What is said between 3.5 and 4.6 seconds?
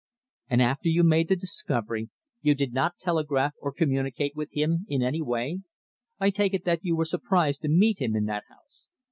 or communicate with